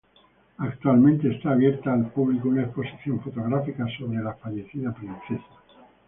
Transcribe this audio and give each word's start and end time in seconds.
Actualmente 0.57 1.29
está 1.29 1.51
abierta 1.51 1.93
al 1.93 2.07
público 2.09 2.49
una 2.49 2.63
exposición 2.63 3.21
fotográfica 3.21 3.85
sobre 3.99 4.17
la 4.17 4.33
fallecida 4.33 4.91
princesa. 4.95 5.45